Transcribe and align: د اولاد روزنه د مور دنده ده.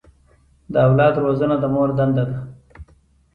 د 0.73 0.73
اولاد 0.87 1.15
روزنه 1.23 1.55
د 1.59 1.65
مور 1.73 1.89
دنده 1.97 2.23
ده. 2.29 2.39